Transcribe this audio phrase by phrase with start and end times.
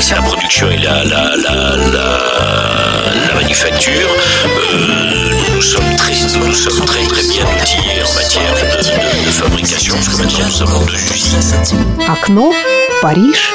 [0.00, 4.10] c'est la production et la, la, la, la, manufacture.
[4.74, 9.30] Euh, nous sommes très, nous sommes très, très bien outillés en matière de, de, de
[9.30, 12.08] fabrication, parce que maintenant nous en deux usines.
[12.08, 12.52] Окно
[13.02, 13.52] Париж.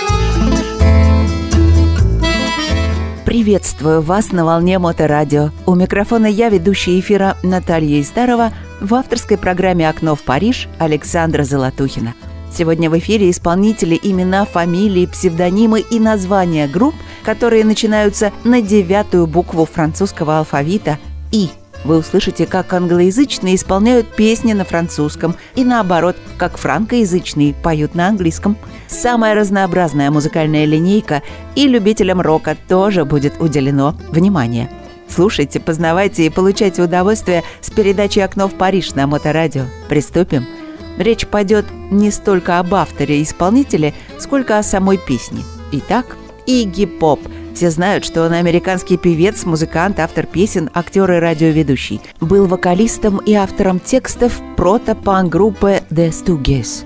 [3.25, 5.51] Приветствую вас на волне Моторадио.
[5.65, 8.51] У микрофона я, ведущая эфира Наталья Издарова,
[8.81, 12.13] в авторской программе «Окно в Париж» Александра Золотухина.
[12.55, 19.65] Сегодня в эфире исполнители имена, фамилии, псевдонимы и названия групп, которые начинаются на девятую букву
[19.65, 20.99] французского алфавита
[21.31, 21.49] «И».
[21.83, 28.55] Вы услышите, как англоязычные исполняют песни на французском и наоборот, как франкоязычные поют на английском.
[28.87, 31.23] Самая разнообразная музыкальная линейка
[31.55, 34.69] и любителям рока тоже будет уделено внимание.
[35.09, 39.65] Слушайте, познавайте и получайте удовольствие с передачи «Окно в Париж» на Моторадио.
[39.89, 40.45] Приступим.
[40.97, 45.43] Речь пойдет не столько об авторе и исполнителе, сколько о самой песне.
[45.71, 47.19] Итак, Игги Поп.
[47.55, 52.01] Все знают, что он американский певец, музыкант, автор песен, актер и радиоведущий.
[52.19, 56.85] Был вокалистом и автором текстов прото-панк-группы The Stooges.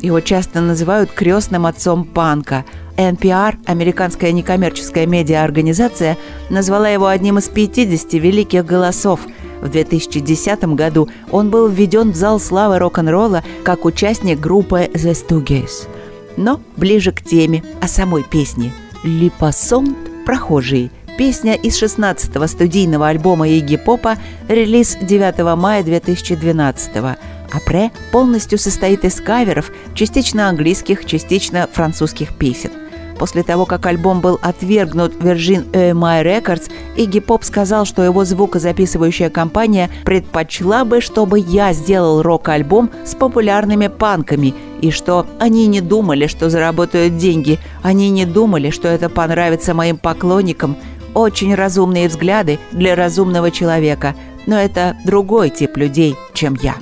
[0.00, 2.64] Его часто называют крестным отцом панка.
[2.96, 6.16] NPR, американская некоммерческая медиаорганизация,
[6.48, 9.20] назвала его одним из 50 великих голосов–
[9.60, 15.88] в 2010 году он был введен в зал славы рок-н-ролла как участник группы The Stooges.
[16.36, 18.72] Но ближе к теме, о самой песне.
[19.04, 19.96] «Липосонт.
[20.24, 20.90] Прохожие».
[21.16, 24.18] Песня из 16-го студийного альбома Игги Попа,
[24.48, 27.16] релиз 9 мая 2012 -го.
[27.52, 32.70] «Апре» полностью состоит из каверов, частично английских, частично французских песен–
[33.18, 39.30] После того, как альбом был отвергнут Virgin EMI Records, Игги Поп сказал, что его звукозаписывающая
[39.30, 46.26] компания предпочла бы, чтобы я сделал рок-альбом с популярными панками, и что они не думали,
[46.26, 50.76] что заработают деньги, они не думали, что это понравится моим поклонникам.
[51.14, 56.74] Очень разумные взгляды для разумного человека, но это другой тип людей, чем я.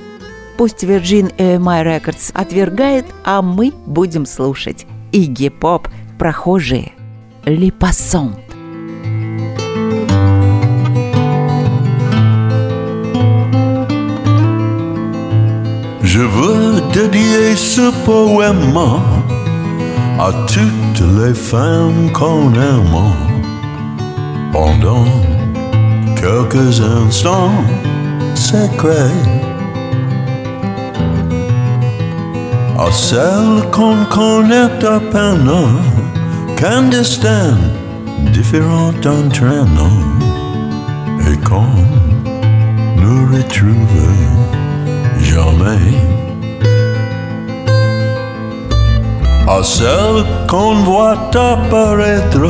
[0.57, 4.87] Пусть Virgin EMI Records отвергает, а мы будем слушать.
[5.13, 5.87] Игги Поп–
[6.18, 6.92] прохожие,
[7.46, 8.32] липассант.
[16.12, 18.78] Je veux dédier ce poème
[20.20, 23.14] à toutes les femmes qu'on aime
[24.52, 25.06] pendant
[26.16, 27.64] quelques instants
[28.36, 29.16] secrets.
[32.78, 35.52] À celles qu'on connaît à peine
[36.57, 37.57] clandestin,
[38.33, 40.03] différent entraînant,
[41.31, 41.75] et qu'on
[43.01, 44.09] ne retrouve
[45.21, 45.93] jamais.
[49.47, 52.47] À celle qu'on voit apparaître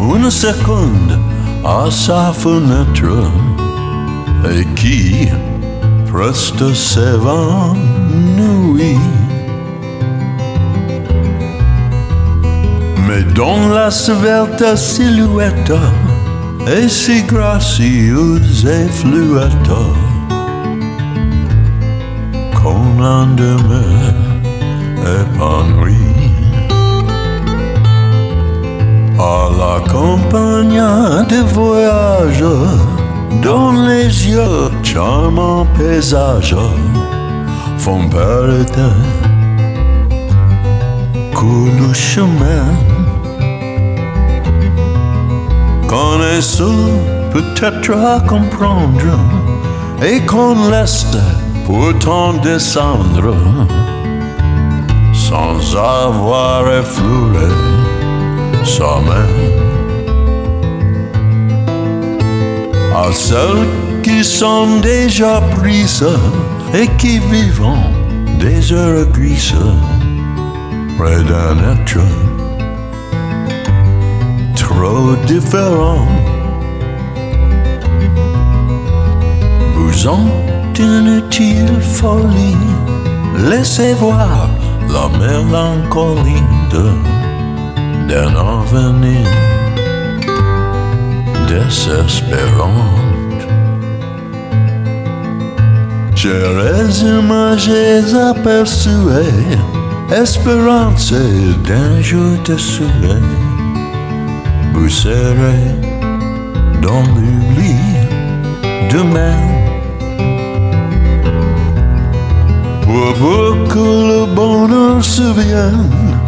[0.00, 1.18] une seconde
[1.64, 3.30] à sa fenêtre
[4.48, 5.28] et qui
[6.06, 7.74] preste s'évanouit.
[13.06, 15.72] Mais dont la svelte silhouette
[16.66, 19.72] est si gracieuse et fluette
[22.54, 24.14] qu'on en demeure.
[29.18, 30.82] À la campagne
[31.28, 32.44] de voyage,
[33.42, 36.56] dans les yeux charmants paysages
[37.78, 38.92] font perdre
[41.44, 42.66] court le chemin
[45.86, 46.88] connaissons
[47.32, 49.14] peut-être à comprendre
[50.02, 51.06] et qu'on laisse
[51.66, 53.34] pourtant descendre
[55.12, 57.52] sans avoir effleuré
[58.64, 59.32] sa main.
[63.02, 63.66] À celles
[64.02, 66.06] qui sont déjà prises
[66.72, 67.76] et qui vivent
[68.38, 69.54] des heures grises
[70.98, 72.00] près d'un être
[74.56, 76.06] trop différent.
[79.74, 80.26] Vous en
[80.78, 82.56] inutile folie,
[83.48, 84.48] laissez voir
[84.88, 86.42] la mélancolie
[88.08, 89.26] d'un avenir
[91.48, 92.90] désespérant.
[96.14, 98.90] Chères images aperçues,
[100.12, 103.22] espérance d'un jour de soleil
[104.74, 105.64] vous serez
[106.82, 107.76] dans l'oubli
[108.90, 109.40] demain.
[112.82, 116.18] Pour beaucoup le bonheur se vienne,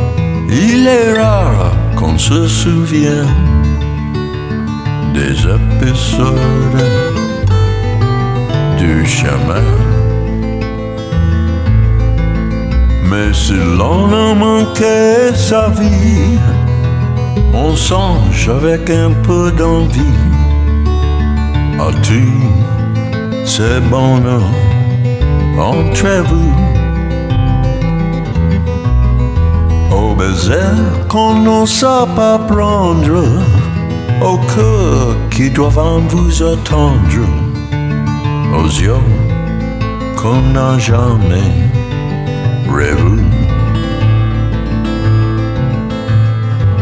[0.49, 3.29] il est rare qu'on se souvient
[5.13, 6.85] des épisodes
[8.79, 9.96] du chemin.
[13.09, 16.39] Mais si l'on a manqué sa vie,
[17.55, 20.21] on songe avec un peu d'envie.
[21.79, 22.25] As-tu
[23.45, 24.43] ces bonheur
[25.59, 26.53] entre vous?
[29.97, 30.75] Au baiser
[31.09, 33.25] qu'on n'osa pas prendre,
[34.21, 37.27] au cœur qui doivent vous attendre,
[38.59, 39.07] aux yeux
[40.17, 41.66] qu'on n'a jamais
[42.69, 43.23] rêvé.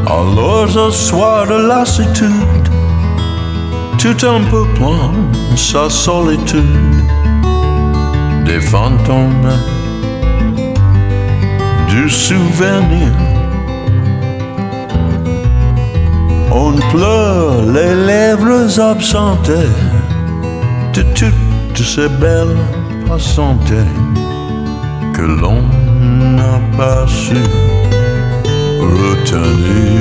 [0.06, 2.68] Alors ce soir de lassitude,
[3.98, 5.12] tout un peu plein
[5.56, 6.62] sa solitude,
[8.44, 9.50] des fantômes
[11.88, 13.12] du souvenir.
[16.50, 19.50] On pleure les lèvres absentes
[20.94, 22.56] de toutes ces belles
[23.08, 23.72] passantes
[25.24, 25.62] que l'on
[26.36, 27.40] n'a pas su
[28.80, 29.94] retenir.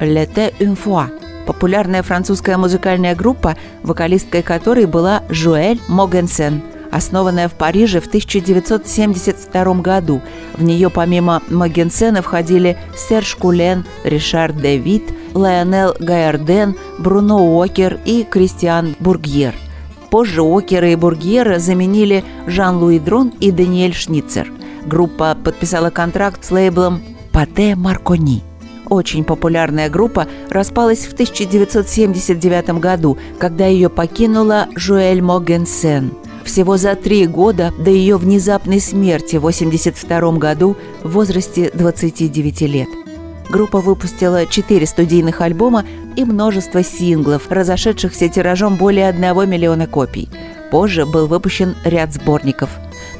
[0.00, 1.08] «L'été une fois»–
[1.46, 6.62] популярная французская музыкальная группа, вокалисткой которой была Жуэль Могенсен,
[6.94, 10.22] основанная в Париже в 1972 году.
[10.56, 15.02] В нее помимо Могенсена входили Серж Кулен, Ришар Дэвид,
[15.34, 19.54] Лайонел Гайарден, Бруно Уокер и Кристиан Бургьер.
[20.10, 24.52] Позже Уокера и Бургьера заменили Жан-Луи Дрон и Даниэль Шницер.
[24.86, 27.02] Группа подписала контракт с лейблом
[27.32, 28.44] «Пате Маркони».
[28.88, 36.12] Очень популярная группа распалась в 1979 году, когда ее покинула Жуэль Могенсен.
[36.44, 42.88] Всего за три года до ее внезапной смерти в 1982 году в возрасте 29 лет.
[43.48, 45.84] Группа выпустила четыре студийных альбома
[46.16, 50.28] и множество синглов, разошедшихся тиражом более 1 миллиона копий.
[50.70, 52.70] Позже был выпущен ряд сборников.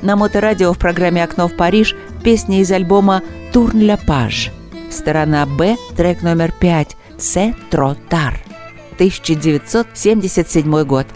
[0.03, 3.23] На моторадио в программе «Окно в Париж» песня из альбома
[3.53, 4.50] «Турн ля паж».
[4.91, 8.41] Сторона «Б», трек номер пять «Се Тротар»,
[8.94, 11.06] 1977 год.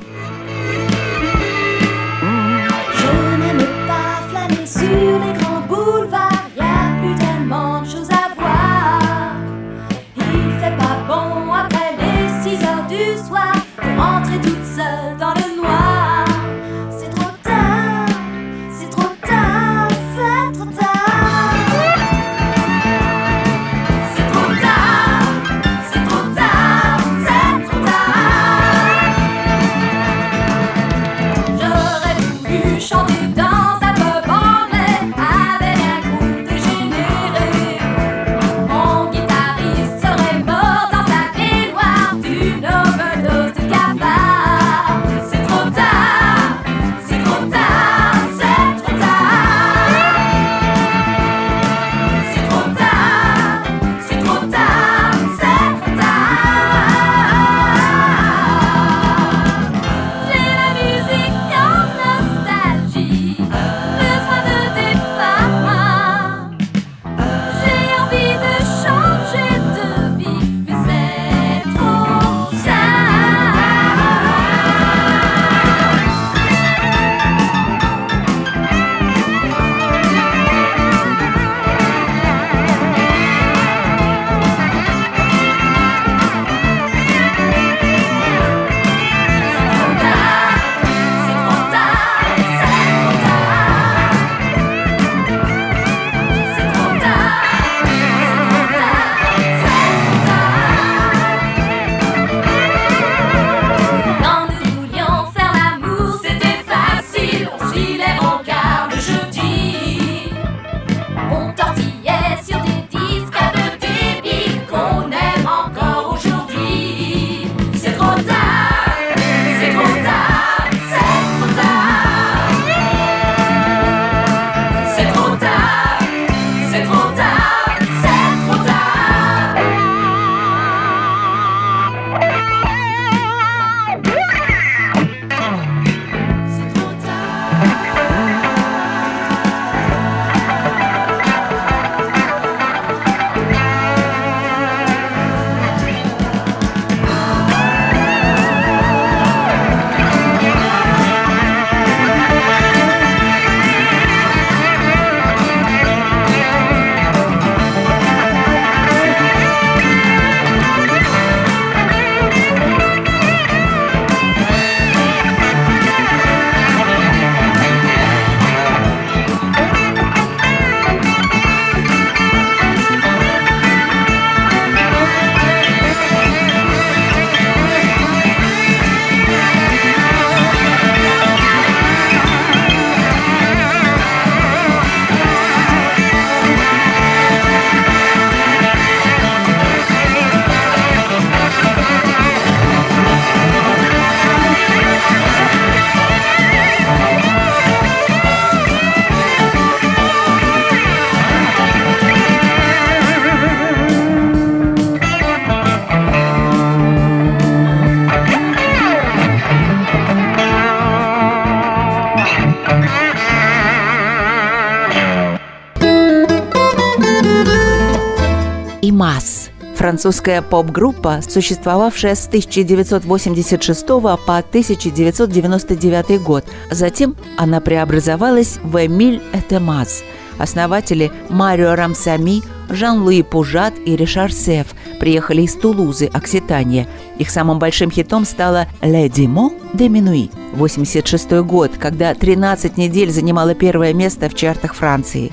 [219.99, 226.45] Французская поп-группа, существовавшая с 1986 по 1999 год.
[226.71, 230.05] Затем она преобразовалась в «Эмиль Этемаз»,
[230.39, 234.69] Основатели Марио Рамсами, Жан-Луи Пужат и Ришар Сеф
[235.01, 236.87] приехали из Тулузы, Окситания.
[237.19, 243.57] Их самым большим хитом стала «Леди Мо де Минуи» 86 год, когда 13 недель занимала
[243.57, 245.33] первое место в чартах Франции.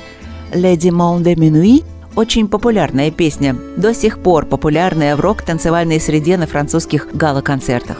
[0.55, 1.83] «Леди Мо де Минуи»
[2.15, 7.97] очень популярная песня, до сих пор популярная в рок-танцевальной среде на французских гала-концертах.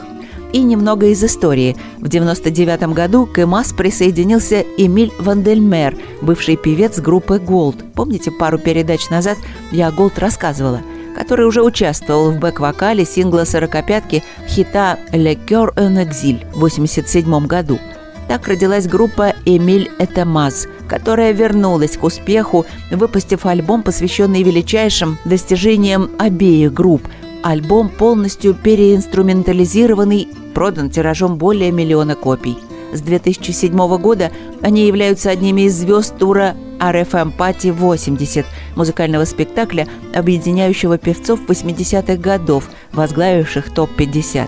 [0.54, 1.76] И немного из истории.
[1.98, 7.84] В 1999 году к ЭМАС присоединился Эмиль Вандельмер, бывший певец группы Gold.
[7.94, 9.38] Помните, пару передач назад
[9.72, 10.82] я Gold рассказывала?
[11.16, 17.80] который уже участвовал в бэк-вокале сингла «Сорокопятки» хита «Le Coeur en Exil» в 1987 году.
[18.28, 26.74] Так родилась группа «Эмиль Этамаз», которая вернулась к успеху, выпустив альбом, посвященный величайшим достижениям обеих
[26.74, 27.08] групп–
[27.46, 32.58] альбом полностью переинструментализированный, продан тиражом более миллиона копий.
[32.92, 34.32] С 2007 года
[34.64, 42.68] они являются одними из звезд тура RFM Party 80, музыкального спектакля, объединяющего певцов 80-х годов,
[42.94, 44.48] возглавивших ТОП-50.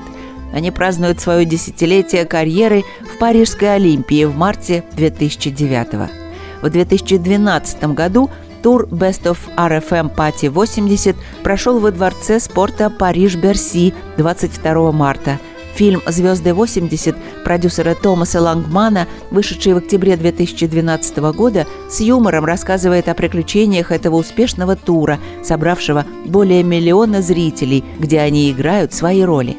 [0.54, 6.27] Они празднуют свое десятилетие карьеры в Парижской Олимпии в марте 2009
[6.62, 8.30] В 2012 году
[8.64, 15.40] Тур Best of RFM Party 80 прошел во Дворце спорта Париж-Берси 22 марта.
[15.76, 23.14] Фильм «Звезды 80» продюсера Томаса Лангмана, вышедший в октябре 2012 года, с юмором рассказывает о
[23.14, 29.56] приключениях этого успешного тура, собравшего более миллиона зрителей, где они играют свои роли.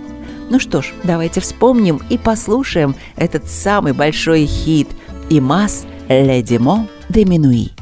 [0.50, 4.88] Ну что ж, давайте вспомним и послушаем этот самый большой хит
[5.30, 7.77] «Имас Леди Мо де Минуи».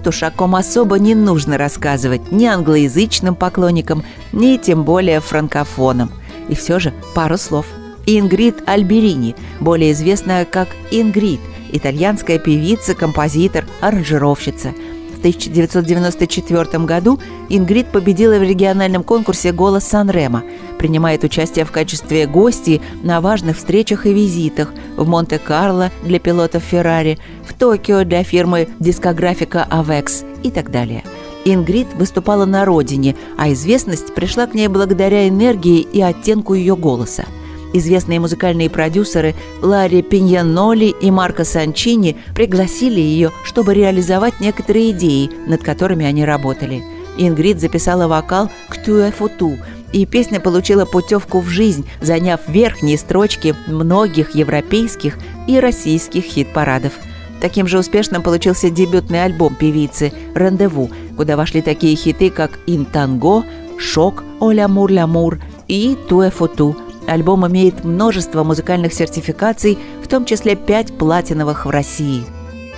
[0.00, 4.02] Вот уж о ком особо не нужно рассказывать ни англоязычным поклонникам,
[4.32, 6.10] ни тем более франкофонам.
[6.48, 7.66] И все же пару слов.
[8.06, 11.40] Ингрид Альберини, более известная как Ингрид,
[11.70, 14.72] итальянская певица, композитор, аранжировщица–
[15.20, 20.42] 1994 году Ингрид победила в региональном конкурсе «Голос Сан-Ремо»,
[20.78, 27.18] принимает участие в качестве гости на важных встречах и визитах в Монте-Карло для пилотов Феррари,
[27.46, 31.04] в Токио для фирмы дискографика Avex и так далее.
[31.44, 37.24] Ингрид выступала на родине, а известность пришла к ней благодаря энергии и оттенку ее голоса–
[37.72, 45.62] Известные музыкальные продюсеры Ларри Пиньяноли и Марко Санчини пригласили ее, чтобы реализовать некоторые идеи, над
[45.62, 46.82] которыми они работали.
[47.16, 49.56] Ингрид записала вокал к «Туэфуту»,
[49.92, 56.92] и песня получила путевку в жизнь, заняв верхние строчки многих европейских и российских хит-парадов.
[57.40, 63.44] Таким же успешным получился дебютный альбом певицы «Рандеву», куда вошли такие хиты, как «Интанго»,
[63.78, 66.76] «Шок», «Оля Мур Лямур» и «Туэфуту»,
[67.10, 72.24] Альбом имеет множество музыкальных сертификаций, в том числе пять платиновых в России.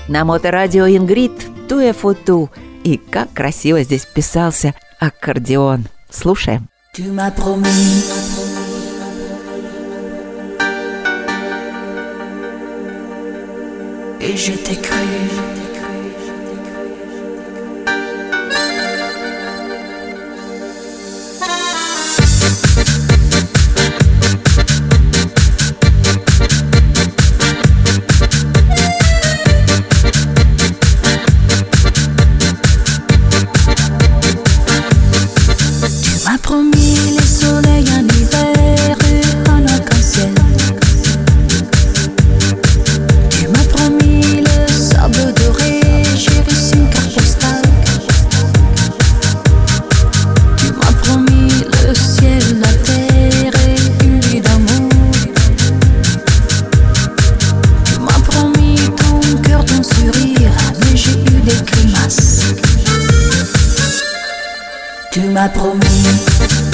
[0.08, 1.32] На моторадио «Ингрид»
[1.68, 2.50] «Туэфуту».
[2.82, 5.84] И как красиво здесь писался аккордеон.
[6.10, 6.68] Слушаем.
[6.94, 8.04] Tu m'as promis
[14.20, 15.61] Et je t'ai cru
[65.12, 66.71] Tu m'as promis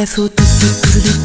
[0.00, 1.19] がそっとくる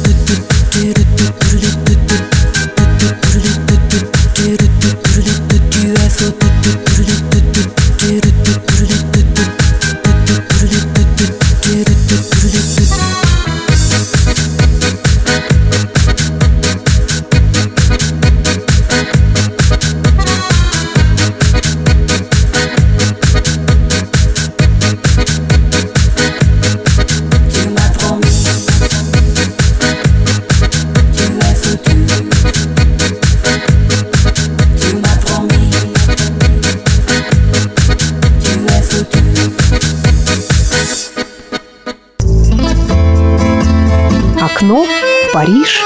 [45.32, 45.80] Париж.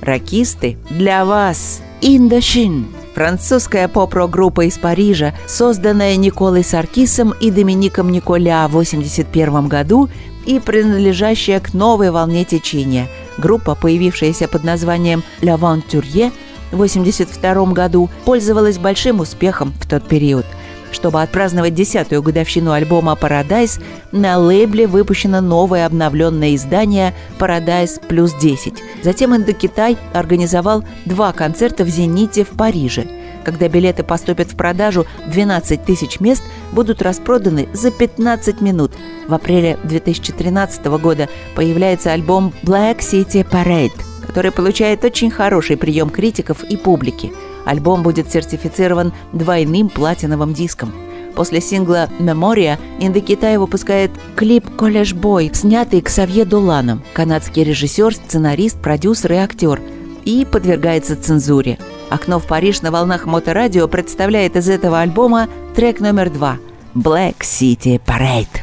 [0.00, 2.86] Ракисты, для вас Индошин.
[3.14, 10.08] Французская поп-рок-группа из Парижа, созданная Николой Саркисом и Домиником Николя в 1981 году
[10.46, 13.06] и принадлежащая к новой волне течения.
[13.36, 16.32] Группа, появившаяся под названием «La Venturie»
[16.70, 20.46] в 1982 году, пользовалась большим успехом в тот период–
[20.96, 23.80] чтобы отпраздновать десятую годовщину альбома «Paradise»,
[24.12, 28.78] на лейбле выпущено новое обновленное издание «Paradise плюс 10».
[29.02, 33.06] Затем Индокитай организовал два концерта в «Зените» в Париже.
[33.44, 38.92] Когда билеты поступят в продажу, 12 тысяч мест будут распроданы за 15 минут.
[39.28, 43.92] В апреле 2013 года появляется альбом «Black City Parade»,
[44.26, 47.32] который получает очень хороший прием критиков и публики–
[47.66, 50.92] Альбом будет сертифицирован двойным платиновым диском.
[51.34, 59.32] После сингла «Мемория» Индокитай выпускает клип «Коллеж Бой», снятый Ксавье Дуланом, канадский режиссер, сценарист, продюсер
[59.32, 59.80] и актер,
[60.24, 61.78] и подвергается цензуре.
[62.08, 66.56] «Окно в Париж» на волнах Моторадио представляет из этого альбома трек номер два
[66.94, 68.62] «Black City Parade».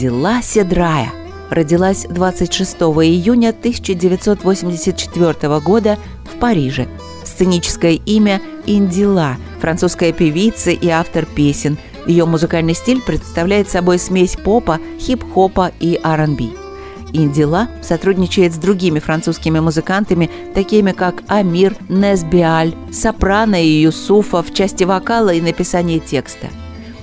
[0.00, 1.12] Адила Седрая
[1.50, 6.88] родилась 26 июня 1984 года в Париже.
[7.22, 11.76] Сценическое имя Индила, французская певица и автор песен.
[12.06, 16.44] Ее музыкальный стиль представляет собой смесь попа, хип-хопа и R&B.
[17.12, 24.84] Индила сотрудничает с другими французскими музыкантами, такими как Амир, Несбиаль, Сопрано и Юсуфа в части
[24.84, 26.46] вокала и написания текста–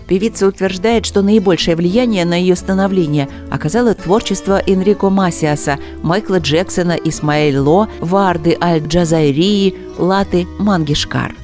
[0.08, 7.58] Певица утверждает, что наибольшее влияние на ее становление оказало творчество Энрико Масиаса, Майкла Джексона, Исмаэль
[7.58, 11.36] Ло, Варды Аль-Джазайрии, Латы Мангишкар.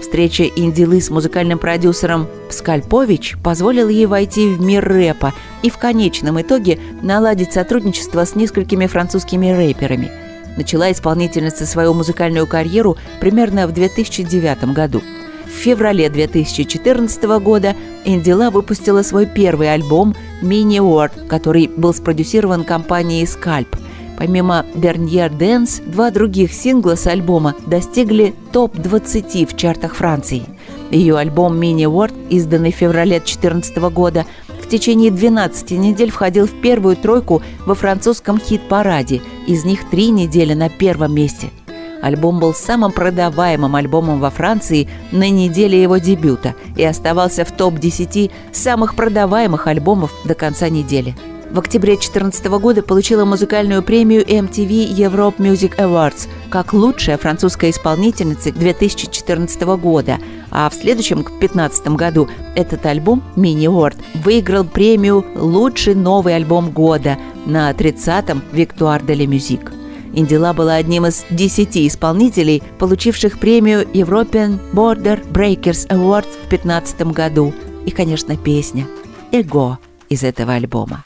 [0.00, 6.40] Встреча Индилы с музыкальным продюсером Скальпович позволила ей войти в мир рэпа и в конечном
[6.40, 10.10] итоге наладить сотрудничество с несколькими французскими рэперами.
[10.56, 15.02] Начала исполнительница свою музыкальную карьеру примерно в 2009 году–
[15.58, 23.76] феврале 2014 года Индила выпустила свой первый альбом «Mini World», который был спродюсирован компанией «Скальп».
[24.16, 30.42] Помимо «Берньер Дэнс», два других сингла с альбома достигли топ-20 в чартах Франции.
[30.90, 34.26] Ее альбом «Mini World», изданный в феврале 2014 года,
[34.62, 40.54] в течение 12 недель входил в первую тройку во французском хит-параде, из них три недели
[40.54, 41.50] на первом месте–
[42.02, 48.30] Альбом был самым продаваемым альбомом во Франции на неделе его дебюта и оставался в топ-10
[48.52, 51.14] самых продаваемых альбомов до конца недели.
[51.50, 58.52] В октябре 2014 года получила музыкальную премию MTV Europe Music Awards как лучшая французская исполнительница
[58.52, 60.18] 2014 года,
[60.50, 66.70] а в следующем, к 2015 году, этот альбом Mini Award выиграл премию «Лучший новый альбом
[66.70, 69.77] года» на 30-м Victoire de la Musique.
[70.12, 77.52] Индила была одним из десяти исполнителей, получивших премию European Border Breakers Awards в 2015 году.
[77.86, 78.86] И, конечно, песня
[79.32, 81.04] «Эго» из этого альбома.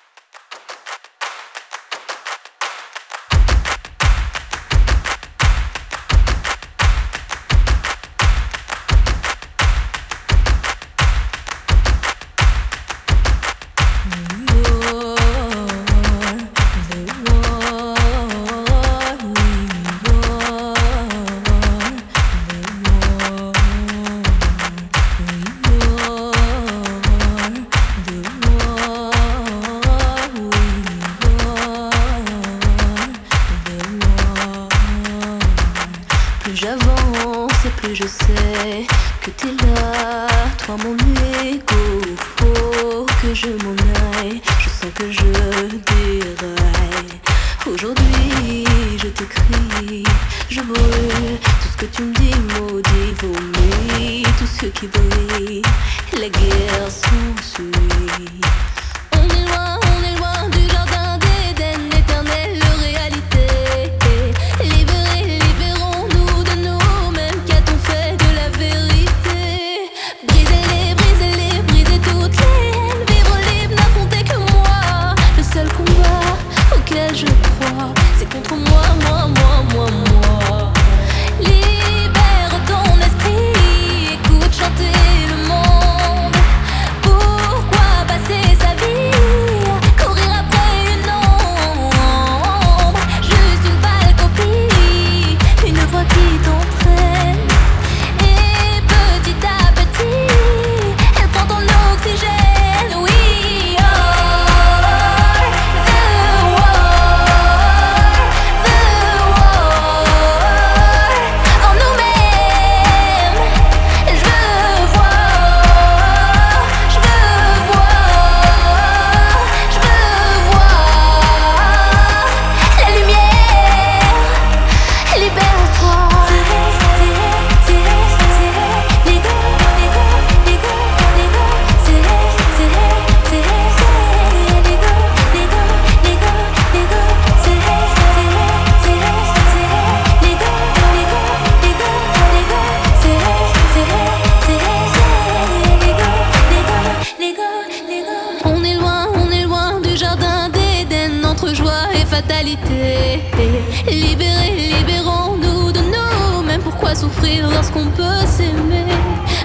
[157.02, 158.86] souffrir lorsqu'on peut s'aimer.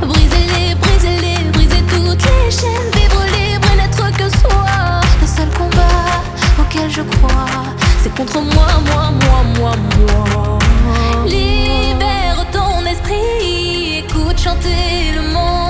[0.01, 2.89] Briser les, briser les, briser toutes les chaînes.
[2.97, 4.65] Vivre libre et n'être que soi.
[5.21, 6.21] Le seul combat
[6.61, 7.63] auquel je crois,
[8.01, 10.59] c'est contre moi, moi, moi, moi, moi.
[11.25, 15.66] Libère ton esprit, écoute chanter le monde.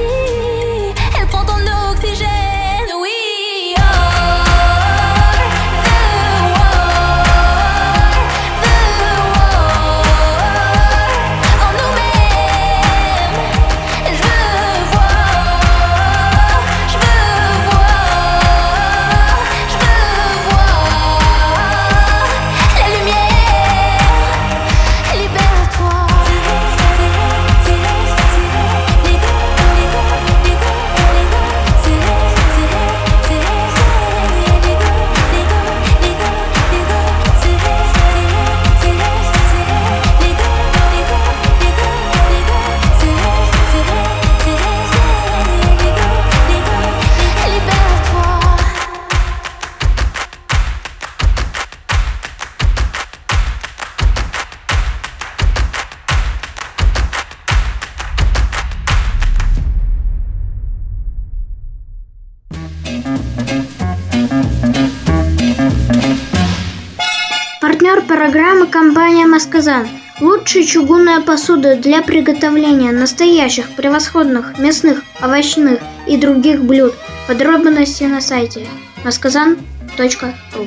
[0.00, 0.39] see
[69.60, 69.88] «Масказан».
[70.22, 76.94] Лучшая чугунная посуда для приготовления настоящих, превосходных мясных, овощных и других блюд.
[77.28, 78.66] Подробности на сайте
[79.04, 80.66] masказан.ру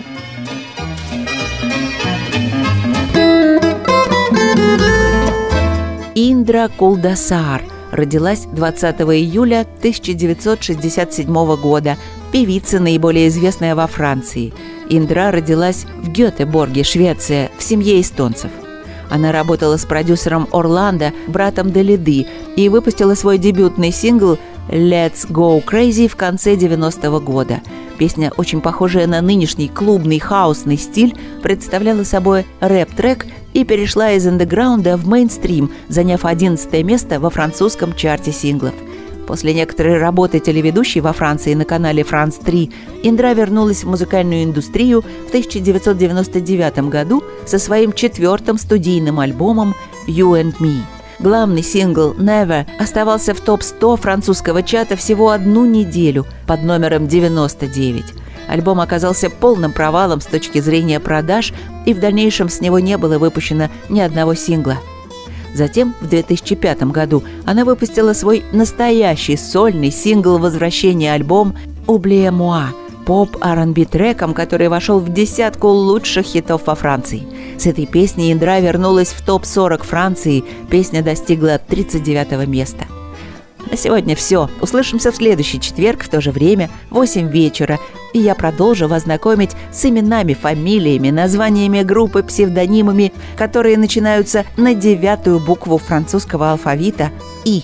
[6.14, 11.98] Индра Кулдасар родилась 20 июля 1967 года,
[12.32, 14.54] певица, наиболее известная во Франции.
[14.90, 18.52] Индра родилась в Гетеборге, Швеция, в семье эстонцев.
[19.14, 24.40] Она работала с продюсером Орландо, братом Делиды, и выпустила свой дебютный сингл
[24.70, 27.62] «Let's Go Crazy» в конце 90-го года.
[28.00, 34.98] Песня, очень похожая на нынешний клубный хаосный стиль, представляла собой рэп-трек и перешла из андеграунда
[34.98, 38.74] в мейнстрим, заняв 11 место во французском чарте синглов.
[39.28, 45.02] После некоторой работы телеведущей во Франции на канале «Франс 3» Индра вернулась в музыкальную индустрию
[45.02, 49.76] в 1999 году со своим четвертым студийным альбомом
[50.08, 50.80] «You and Me».
[51.20, 58.04] Главный сингл «Never» оставался в топ-100 французского чата всего одну неделю под номером 99.
[58.50, 61.54] Альбом оказался полным провалом с точки зрения продаж,
[61.86, 64.80] и в дальнейшем с него не было выпущено ни одного сингла.
[65.54, 71.56] Затем, в 2005 году, она выпустила свой настоящий сольный сингл возвращения альбом
[71.88, 72.68] «Oubliez moi»,
[73.06, 77.24] поп R&B треком, который вошел в десятку лучших хитов во Франции.
[77.58, 80.44] С этой песней Индра вернулась в топ-40 Франции.
[80.70, 82.86] Песня достигла 39 места.
[83.70, 84.50] На сегодня все.
[84.62, 87.80] Услышимся в следующий четверг в то же время, в 8 вечера.
[88.14, 95.40] И я продолжу вас знакомить с именами, фамилиями, названиями группы, псевдонимами, которые начинаются на девятую
[95.40, 97.12] букву французского алфавита
[97.44, 97.64] «И».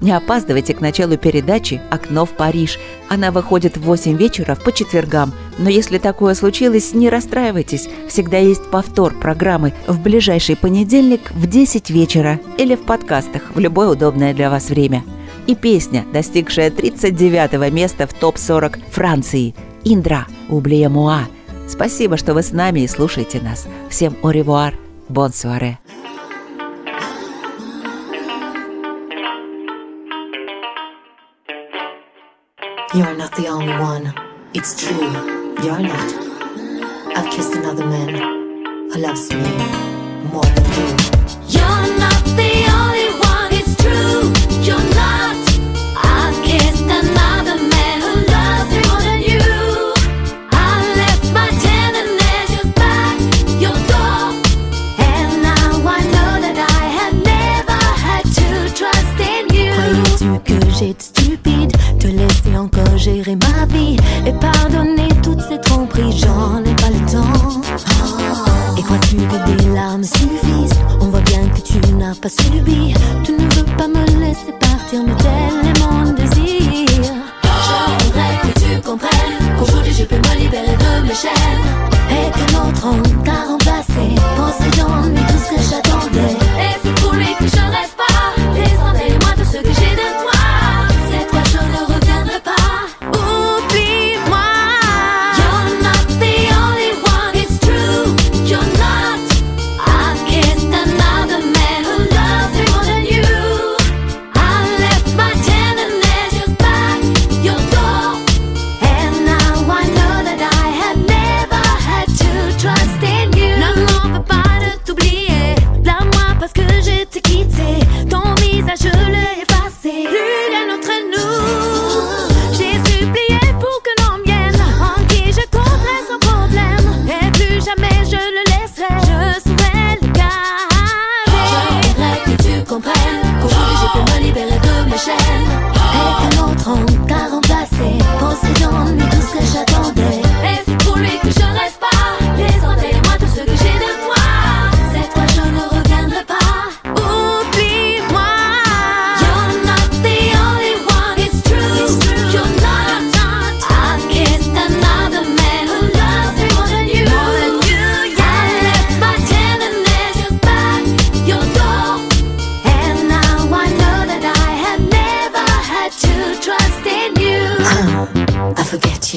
[0.00, 2.78] Не опаздывайте к началу передачи «Окно в Париж».
[3.10, 5.34] Она выходит в 8 вечера по четвергам.
[5.58, 7.88] Но если такое случилось, не расстраивайтесь.
[8.08, 13.88] Всегда есть повтор программы в ближайший понедельник в 10 вечера или в подкастах в любое
[13.88, 15.04] удобное для вас время.
[15.46, 19.54] И песня, достигшая 39 места в топ-40 Франции.
[19.84, 21.26] Индра, Ублия Муа.
[21.68, 23.66] Спасибо, что вы с нами и слушаете нас.
[23.88, 24.74] Всем au revoir,
[25.08, 25.78] бон soirée.
[32.92, 34.12] You're not the only one.
[34.52, 35.12] It's true.
[35.62, 36.12] You're not.
[37.14, 38.14] I've kissed another man
[38.90, 39.38] who loves me
[40.32, 40.88] more than you.
[41.54, 44.32] You're not the only one, it's true.
[44.64, 44.99] You're not.
[60.80, 66.16] J'étais stupide Te laisser encore gérer ma vie Et pardonner toutes ces tromperies.
[66.16, 67.60] J'en ai pas le temps.
[68.78, 70.80] Et crois-tu que des larmes suffisent?
[71.02, 72.94] On voit bien que tu n'as pas subi.
[73.24, 77.12] Tu ne veux pas me laisser partir Mais tel est mon désir
[77.44, 81.66] Je voudrais que tu comprennes qu'aujourd'hui je peux me libérer de mes chaînes.
[82.10, 84.14] Et que notre homme t'a remplacé.
[84.34, 86.39] Possédant lui tout ce que j'attendais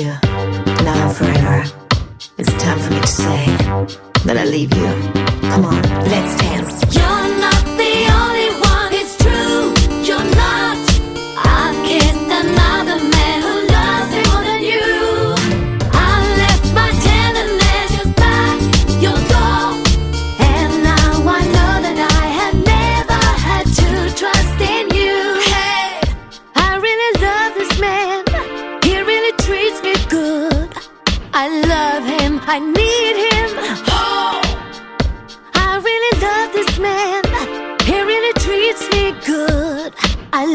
[0.03, 0.13] you,
[0.83, 1.63] now and forever.
[2.37, 3.45] It's time for me to say
[4.25, 4.91] that I leave you.
[5.49, 6.82] Come on, let's dance.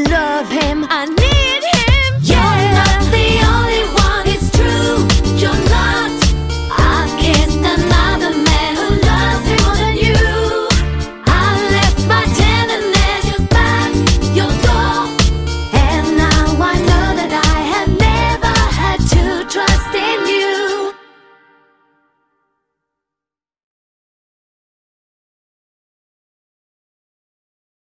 [0.05, 0.87] love him.
[0.89, 1.18] I